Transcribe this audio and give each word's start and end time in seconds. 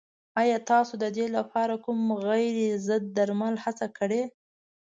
ایا 0.41 0.57
تاسو 0.71 0.93
د 1.03 1.05
دې 1.17 1.27
لپاره 1.37 1.73
کوم 1.85 1.99
غیر 2.25 2.55
ضد 2.87 3.03
درمل 3.17 3.55
هڅه 3.63 3.87
کړې؟ 3.97 4.23